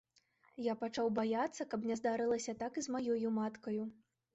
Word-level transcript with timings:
Я 0.67 0.75
пачаў 0.83 1.11
баяцца, 1.21 1.69
каб 1.75 1.87
не 1.93 2.01
здарылася 2.03 2.59
так 2.67 2.73
і 2.85 2.87
з 2.87 2.99
маёю 2.99 3.39
маткаю. 3.41 3.83